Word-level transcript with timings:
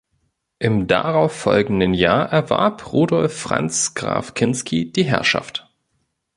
Im 0.57 0.87
darauf 0.87 1.31
folgenden 1.31 1.93
Jahr 1.93 2.27
erwarb 2.29 2.91
Rudolf 2.91 3.39
Franz 3.39 3.93
Graf 3.93 4.33
Kinsky 4.33 4.91
die 4.91 5.03
Herrschaft. 5.03 5.69